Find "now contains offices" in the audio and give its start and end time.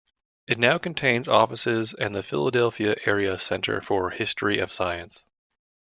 0.57-1.93